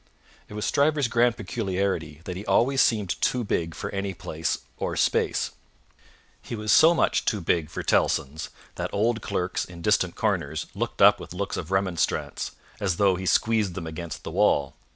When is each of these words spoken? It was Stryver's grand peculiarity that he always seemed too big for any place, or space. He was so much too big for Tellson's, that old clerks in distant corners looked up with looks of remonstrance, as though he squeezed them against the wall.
It 0.49 0.55
was 0.55 0.65
Stryver's 0.65 1.07
grand 1.07 1.37
peculiarity 1.37 2.21
that 2.23 2.35
he 2.35 2.43
always 2.47 2.81
seemed 2.81 3.21
too 3.21 3.43
big 3.43 3.75
for 3.75 3.91
any 3.91 4.15
place, 4.15 4.57
or 4.77 4.95
space. 4.95 5.51
He 6.41 6.55
was 6.55 6.71
so 6.71 6.95
much 6.95 7.23
too 7.23 7.39
big 7.39 7.69
for 7.69 7.83
Tellson's, 7.83 8.49
that 8.77 8.89
old 8.91 9.21
clerks 9.21 9.63
in 9.63 9.83
distant 9.83 10.15
corners 10.15 10.65
looked 10.73 11.03
up 11.03 11.19
with 11.19 11.35
looks 11.35 11.55
of 11.55 11.69
remonstrance, 11.69 12.49
as 12.79 12.95
though 12.97 13.15
he 13.15 13.27
squeezed 13.27 13.75
them 13.75 13.85
against 13.85 14.23
the 14.23 14.31
wall. 14.31 14.73